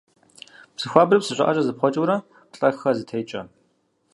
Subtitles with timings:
[0.75, 2.17] Псы хуабэр псы щӀыӀэкӀэ зэпхъуэкӀыурэ,
[2.53, 3.41] плӀэ-хэ зытекӀэ.